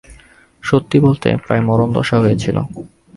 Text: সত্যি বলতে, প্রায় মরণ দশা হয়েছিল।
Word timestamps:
সত্যি 0.63 0.97
বলতে, 0.99 1.27
প্রায় 1.45 1.63
মরণ 1.67 1.89
দশা 1.93 2.17
হয়েছিল। 2.19 2.57